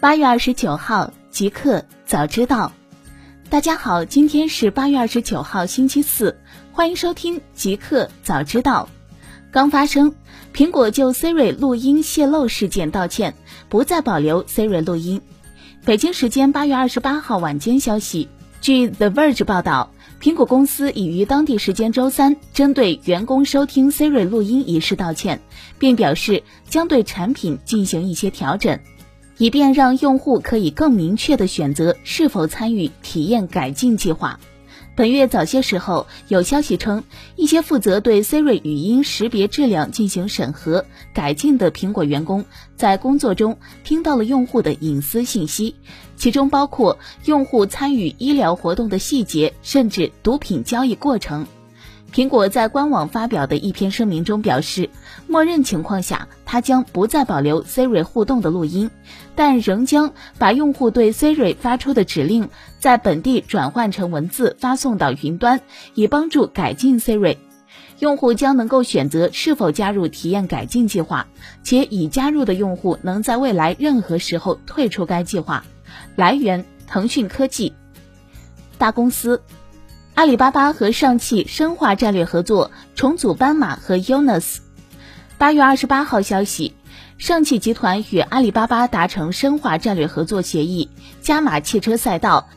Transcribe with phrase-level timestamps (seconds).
[0.00, 2.72] 八月二十九号，极客早知道。
[3.50, 6.38] 大家好，今天是八月二十九号，星期四，
[6.72, 8.88] 欢迎收听极客早知道。
[9.50, 10.14] 刚发生，
[10.54, 13.34] 苹果就 Siri 录音泄露事件道歉，
[13.68, 15.20] 不再保留 Siri 录音。
[15.84, 18.30] 北京时间八月二十八号晚间消息，
[18.62, 25.42] 据 The Verge 报道，苹果公司已于当地时间周三针对员工收听 Siri 录音一事道歉，
[25.78, 28.80] 并表示将对产品进行一些调整。
[29.40, 34.38] 以便让用户可以更明确地选择是否参与体验改进计划。
[34.94, 37.04] 本月早些时候，有消息称，
[37.36, 42.44] 一些负责对 Siri 语音识别质量进行审核改进的苹果员工，
[42.76, 45.74] 在工作中听到了用户的隐私信息，
[46.16, 51.46] 其中包括用户参与医疗活动的细节，甚至毒品交易过程。
[52.12, 54.90] 苹果在官网发表的一篇声明中表示，
[55.28, 58.90] 默认情况下，它将不再保留 Siri 互动的录音，
[59.36, 62.48] 但仍将把用户对 Siri 发出的指令
[62.80, 65.60] 在本地转换成文字发送到云端，
[65.94, 67.36] 以帮助改进 Siri。
[68.00, 71.28] 用户将能够选择是否加入体验改进计划，
[71.62, 75.64] 且已加入的用户能在未来任何时候退出该计划。
[76.16, 77.72] 来源：腾讯科技。
[78.78, 79.40] 大公司。
[80.20, 84.58] 阿里巴巴和上汽深化战略合作，重组斑马和 Yonos。
[85.38, 86.74] 八月二十八号消息，
[87.16, 90.90] 上汽集团与阿里巴巴达成深化战略合作协议，
[91.22, 92.50] 加码汽车赛道，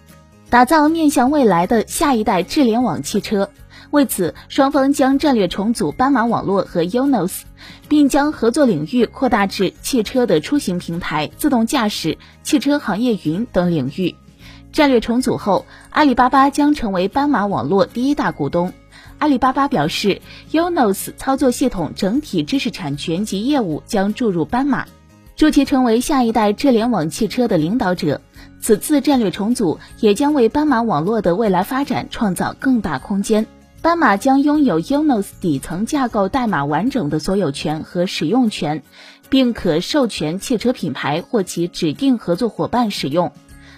[0.49, 3.49] 打造面向未来的下一代智联网汽车。
[3.91, 7.43] 为此，双方将战略重组斑马网络和 Yonos，
[7.87, 14.15] 并将合作领域扩大至汽车的出行平台、自动驾驶、汽车行业云等领域。
[14.73, 18.73] 战略重组后，阿里巴巴将成为斑马网络第一大股东。
[19.19, 20.19] 阿里巴巴表示
[20.51, 24.87] ，Yonos 操作系统整体知识产权及业务将注入斑马，
[25.35, 28.19] 助其成为下一代智联网汽车的领导者。
[28.59, 33.45] 此次战略重组也将为斑马网络的未来发展创造更大空间。
[33.83, 38.81] 斑马将拥有 Yonos 底层架构代码完整的所有权和使用权，
[39.29, 43.31] 并可授权汽车品牌或其指定合作伙伴使用。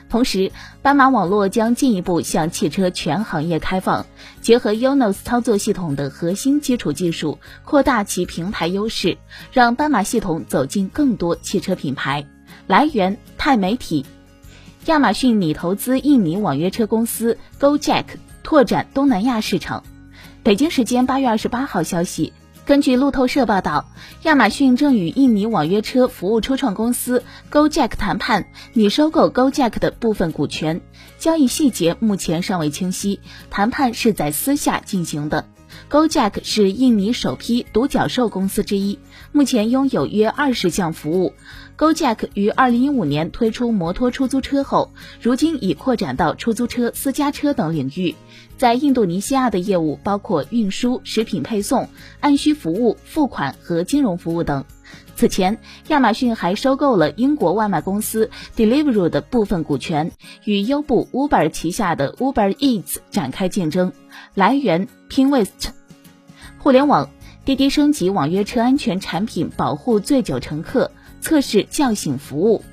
[0.07, 0.51] 同时，
[0.81, 4.05] 斑马网络将进一步向汽车全行业开放，
[4.39, 9.17] 结合 Yonos 操作系统的核心基础技术，扩大其平台优势，
[9.51, 12.25] 让斑马系统走进更多汽车品牌。
[12.67, 14.05] 来源：钛媒体。
[14.85, 18.05] 亚马逊拟投资印尼网约车公司 GoJack，
[18.43, 19.83] 拓展东南亚市场。
[20.43, 22.31] 北京时间八月二十八号消息。
[22.65, 23.85] 根据路透社报道，
[24.23, 30.81] 亚马逊正与印尼网约车服务初创公司 GoJack 谈判，拟收购 GoJack 的部分股权。
[31.19, 33.19] 交易细节目前尚未清晰，
[33.51, 35.45] 谈判是在私下进行的。
[35.89, 38.99] GoJack 是印尼首批独角兽公司之一，
[39.31, 41.33] 目前拥有约二十项服务。
[41.77, 44.91] GoJack 于二零一五年推出摩托出租车后，
[45.21, 48.15] 如今已扩展到出租车、私家车等领域。
[48.57, 54.65] 在印度尼西亚的业务包括运输、食品配送、按需服务、付款和金融服务等。
[55.15, 60.11] 此前，亚马逊还收购了英国外卖公司 Deliveroo 的部分股权，
[60.43, 63.93] 与优步 Uber 旗下的 Uber Eats 展开竞争。
[64.33, 65.69] 来源：Pinwest。
[66.57, 67.09] 互联网，
[67.45, 72.63] 滴滴升级网约车安全产品，保护醉酒乘客，测试叫醒服务。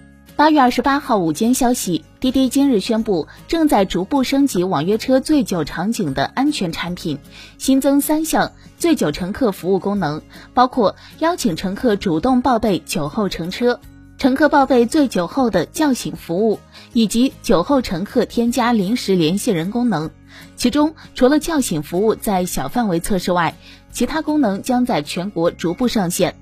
[0.42, 7.16] 八月二十八号午间消息，滴滴今日宣布，正在逐步升级网约车醉酒场景的安全产品，
[7.58, 10.20] 新增三项醉酒乘客服务功能，
[10.52, 13.78] 包括邀请乘客主动报备酒后乘车、
[14.19, 16.58] 乘客报备醉酒后的叫醒服务，
[16.92, 20.10] 以及酒后乘客添加临时联系人功能。
[20.56, 23.54] 其中，除了叫醒服务在小范围测试外，
[23.92, 26.34] 其他功能将在全国逐步上线。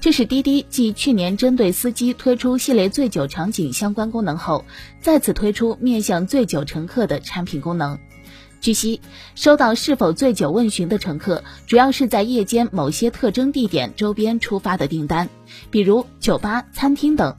[0.00, 4.64] 这是滴滴继去年针对司机推出系列醉酒场景相关功能后，
[5.00, 7.98] 再次推出面向醉酒乘客的产品功能。
[8.60, 9.00] 据悉，
[9.34, 15.28] 收到是否醉酒问询的乘客，主要是在夜间某些特征地点周边出发的订单，
[15.70, 17.36] 比如酒吧、餐厅等。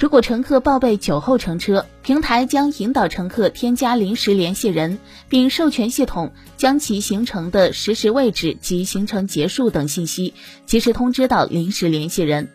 [0.00, 4.98] 如果乘客报备酒后乘车，平台将引导乘客添加临时联系人，
[5.28, 10.32] 并授权系统将其行程的实时位置及行程结束等信息
[10.64, 12.48] 及时通知到临时联系人。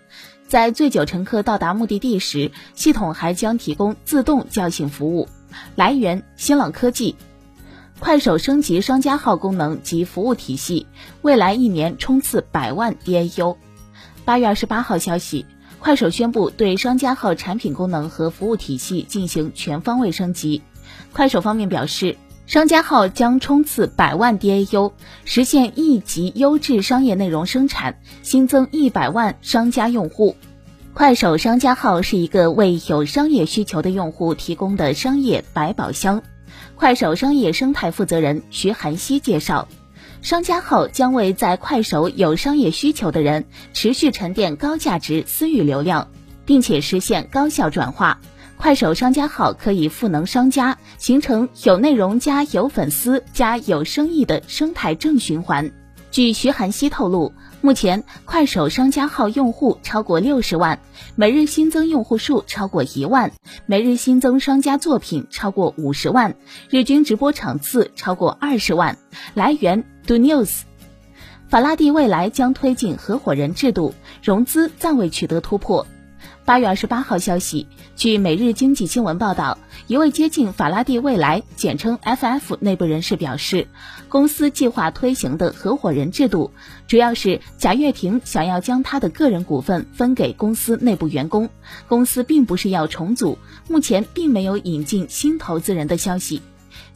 [0.48, 5.30] 在醉酒乘客到达目的地时，系统还将提供自动叫醒服务。
[5.76, 7.16] 来源：新浪科技。
[8.00, 10.88] 快手升级商家号功能及服务体系，
[11.22, 13.56] 未来一年冲刺百万 DAU。
[14.26, 15.46] 八月二十八号消息。
[15.86, 20.64] 快手宣布对商家号产品功能和服务体系进行全方位升级。
[21.14, 22.18] 快手方面表示，
[22.48, 24.94] 商家号将冲刺百万 DAU，
[25.26, 30.36] 实现亿级优质商业内容生产，新增一百万商家用户。
[30.96, 36.24] 快手商家号是一个为有商业需求的用户提供的商业百宝箱。
[36.74, 39.68] 快手商业生态负责人徐涵熙介绍，
[40.26, 46.08] 商家号将为在快手有商业需求的人持续沉淀高价值私域流量，
[46.48, 48.20] 并且实现高效转化。
[48.58, 55.72] 快手商家号可以赋能商家，形成有内容加有粉丝加有生意的生态正循环。
[56.10, 57.32] 据徐涵熙透露，
[57.62, 60.80] 目前快手商家号用户超过六十万，
[61.14, 63.32] 每日新增用户数超过一万，
[63.68, 66.34] 每日新增商家作品超过五十万，
[66.72, 68.98] 日均直播场次超过二十万。
[69.36, 70.62] 来源：Do News。
[71.48, 73.94] 法拉第未来将推进合伙人制度，
[74.24, 75.86] 融资暂未取得突破。
[76.44, 79.58] 八月二十八号消息，据《每日经济新闻》报道，
[79.88, 83.68] 一位接近法拉第未来（简称 FF） 内部人士表示，
[84.10, 86.52] 公司计划推行的合伙人制度，
[86.88, 91.50] 主要是贾跃亭想要将他的个人股份分给公司内部员工。
[91.88, 96.42] 公司并不是要重组，目前并没有引进新投资人的消息。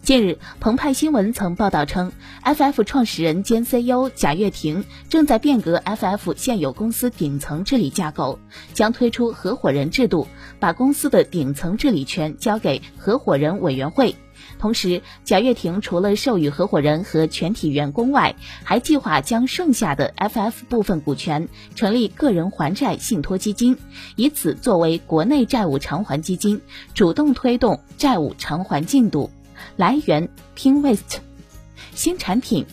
[0.01, 2.11] 近日，澎湃新闻曾报道称
[2.43, 8.39] ，FF 创始人兼 CEO 贾跃亭正在变革 FF 现有公司顶层治理架构，
[8.73, 10.27] 将推出合伙人制度，
[10.59, 14.15] 把公司的顶层治理权交给合伙人委员会。
[14.57, 23.77] 同时，贾跃亭除了授予合伙人和全体员工外，还计划将剩下的 FF 部分股权成立个人还债信托基金，
[24.15, 26.61] 以此作为国内债务偿还基金，
[26.95, 29.29] 主动推动债务偿还进度。
[29.75, 31.19] 来源：Pinwest。
[31.93, 32.65] 新产品，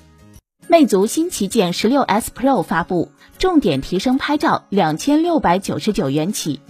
[0.69, 6.61] 魅族新旗舰十六 S Pro 发布，重点提升拍照，两千六百九十九元起。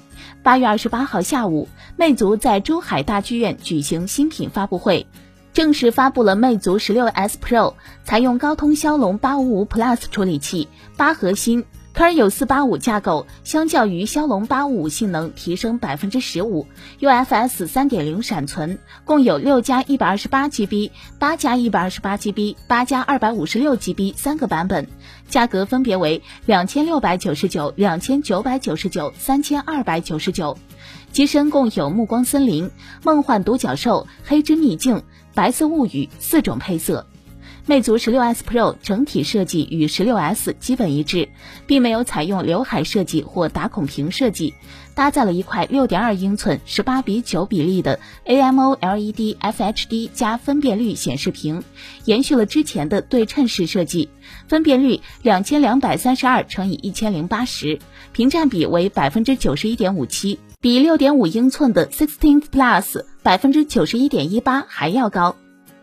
[0.42, 5.06] 八月二十八号下午，魅族在珠海大剧院举行新品发布会，
[5.52, 7.74] 正式发布了魅族十六 S Pro，
[8.04, 11.64] 采用高通骁龙八五五 Plus 处理器，八核心。
[11.96, 16.66] Kryo 四八五架构相较于骁龙八五五性能提升百分之十五
[17.00, 18.76] ，UFS 三点零闪存，
[19.06, 24.87] 共有六加一百二十八 GB、八加一百二十八 GB、八加二百五十六 GB 三个版本，
[25.31, 30.58] 价格分别为两千六百九十九、两千九百九十九、三千二百九十九。
[31.12, 32.70] 机身共有暮光森林、
[33.04, 35.02] 梦幻独角兽、黑之秘境、
[35.32, 37.06] 白色物语四种配色。
[37.68, 41.28] 魅族十六 S Pro 整体设计与十六 S 基本一致，
[41.66, 44.54] 并没有采用刘海设计或打孔屏设计，
[44.94, 51.64] 搭载了一块六点二英寸、十八比九比例的 AMOLED FHD 加分辨率显示屏，
[52.04, 54.10] 延续了之前的对称式设计，
[54.46, 57.80] 分辨率两千两百三十二乘以一千零八十，
[58.12, 65.34] 屏占比为百分之九十一点五七，比六点五英寸的 Sixteen Plus 百分之九十一点一八还要高。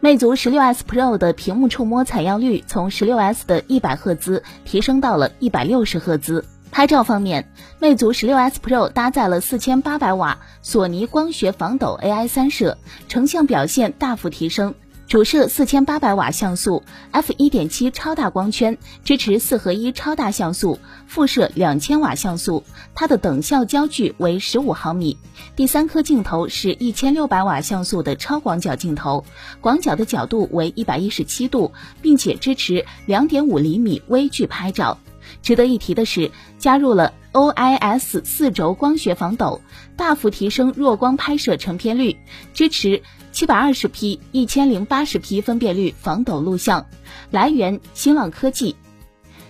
[0.04, 6.44] 魅族十六 S Pro 的屏幕触摸采样率从十六 S 的一百赫兹提升到了一百六十赫兹。
[6.72, 7.48] 拍照方面，
[7.80, 12.78] 魅族十六 S Pro 搭载了四千八百瓦索尼光学防抖 AI 三摄，
[13.08, 14.76] 成像表现大幅提升。
[15.06, 22.64] 主摄四千八百瓦像素，f 一点七超大光圈，支持四合一超大像素；副摄两千瓦像素，
[22.96, 25.16] 它的等效焦距为十五毫米。
[25.56, 29.24] 第三颗镜头是一千六百瓦像素的超广角镜头，
[29.62, 31.72] 广角的角度为一百一十七度，
[32.02, 34.98] 并且支持两点五厘米微距拍照。
[35.44, 39.62] 值得一提的是，加入了 OIS 四轴光学防抖，
[39.98, 42.16] 大幅提升弱光拍摄成片率，
[42.54, 43.04] 支持。
[43.32, 46.86] 七百二十 P、一千零八十 P 分辨率防抖录像，
[47.32, 48.76] 来源新浪科技。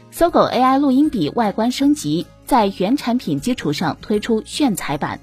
[0.10, 5.20] 搜狗 AI 录音笔外观升级，在原产品基础上推出炫彩版。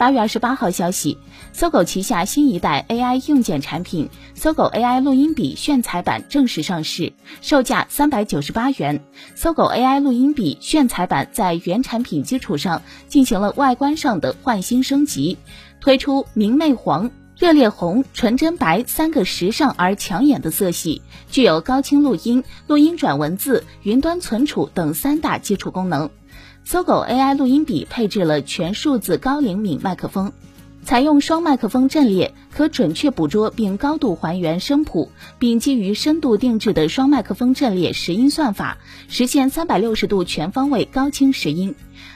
[0.00, 1.18] 八月二十八号消息，
[1.52, 9.04] 搜狗旗下新一代 AI 硬件产品搜狗 AI 录音笔炫彩版正式上市，售价三百九十八元。
[9.34, 15.36] 搜狗 AI 录音笔炫彩版在原产品基础上进行了外观上的换新升级，
[15.82, 17.10] 推出明媚黄。
[17.36, 26.08] 热烈红、纯真白三个时尚而抢眼的色系，具有高清录音、录音转文字、云端存储等三大基础功能。
[26.64, 30.32] 搜狗 AI 录音笔配置了全数字高灵敏麦克风，
[30.84, 41.74] 采用双麦克风阵列，可准确捕捉并高度还原声谱，并基于深度定制的双麦克风阵列拾音算法，实现三百六十度全方位高清拾音。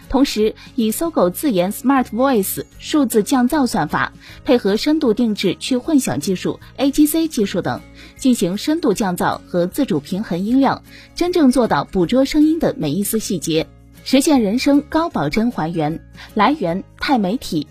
[0.09, 4.13] 同时，以搜狗自研 Smart Voice 数字降噪算法，
[4.45, 7.81] 配合深度定制去混响技术、AGC 技术等，
[8.17, 10.85] 进行深度降噪和自主平衡音量，
[11.17, 13.67] 真正做到捕捉声音的每一丝细节，
[14.07, 15.99] 实现人声高保真还原。
[16.35, 17.67] 来源：钛媒体。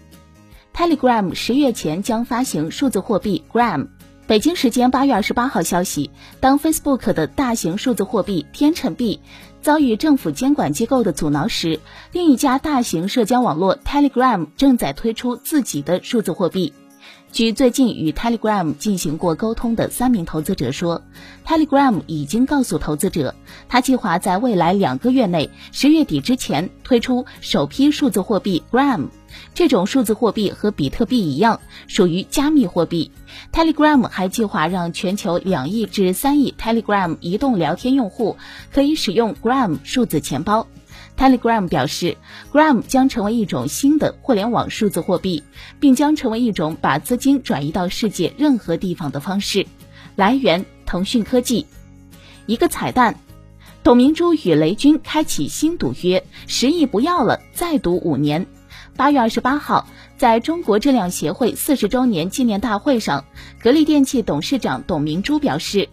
[0.73, 3.87] Telegram 十月前将发行数字货币 Gram。
[4.25, 6.09] 北京时间八月二十八号消息，
[6.39, 9.19] 当 Facebook 的大型数字货币天秤币。
[9.61, 11.79] 遭遇政府监管机构的阻挠时，
[12.11, 16.73] 另一家大型社交网络 Telegram 正在推出自己的数字货币。
[17.31, 21.01] 据最近与 Telegram 进行过沟通的三名投资者说
[21.43, 23.33] ，Telegram 已经告诉投资者，
[23.67, 29.07] 他计划在未来两个月内，十月底之前推出首批数字货币 Gram。
[29.55, 33.09] 这种数字货币和比特币一样，属于加密货币。
[33.51, 38.37] Telegram 还计划让全球两亿至三亿 Telegram 移动聊天用户
[38.71, 40.67] 可以使用 Gram 数字钱包。
[41.17, 42.17] Telegram 表示
[42.51, 45.43] ，Gram 将成为一种新的互联网数字货币，
[45.79, 49.65] 并将成为一种把资金转移到世界任何地方的方式。
[50.15, 51.65] 来源：腾讯科技。
[52.45, 53.19] 一个彩蛋：
[53.83, 58.45] 董明珠与雷军开启新赌约，十亿不要了，再赌五年。
[58.95, 63.25] 八月二十八号，在中国质量协会四十周年纪念大会上，
[63.61, 65.89] 格力电器董事长董明珠表示。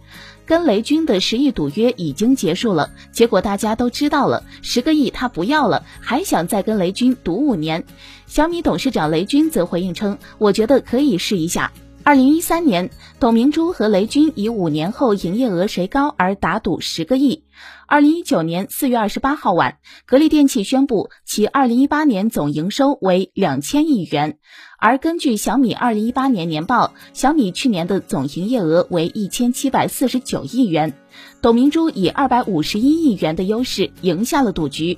[0.51, 7.85] 跟雷军的十亿赌约已经结束了，结果大家都知道了，十个亿他不要了，还想再跟雷军赌五年。
[8.27, 11.71] 小米董事长雷军则回应称：“我觉得可以试一下。”
[12.03, 12.89] 二零一三年，
[13.19, 17.43] 董明珠和雷军以五年后营业额谁高而打赌十个亿。
[17.85, 19.77] 二零一九年四月二十八号晚，
[20.07, 24.39] 格力电器宣布其二零一八年总营收为两千亿元。
[24.79, 30.93] 而根据小米二零一八年年报，小米去年的总营业额为一千七百四十九亿元。
[31.41, 34.97] 董明珠以二百五十一亿元的优势赢下了赌局。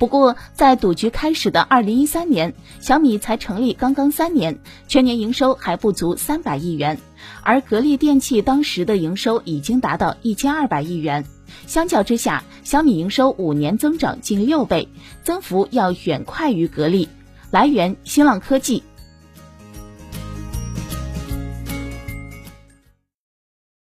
[0.00, 6.98] 不过，在赌局开始的二零一三年，小米才成立刚刚三年，全年营收还不足三百亿元，
[7.42, 11.26] 而格力电器当时的营收已经达到一千二百亿元。
[11.66, 14.88] 相较之下，小米营收五年增长近六倍，
[15.22, 17.06] 增幅要远快于格力。
[17.50, 18.82] 来源：新浪科技。